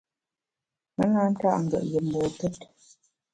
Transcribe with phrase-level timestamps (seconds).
[0.95, 2.55] Me na nta’ ngùet yùm mbokét.